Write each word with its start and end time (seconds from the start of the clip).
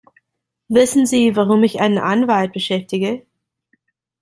Wissen 0.67 1.05
Sie, 1.05 1.35
warum 1.35 1.63
ich 1.63 1.79
einen 1.79 1.99
Anwalt 1.99 2.53
beschäftige? 2.53 3.23